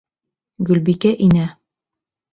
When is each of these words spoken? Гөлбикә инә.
Гөлбикә 0.69 1.13
инә. 1.29 1.47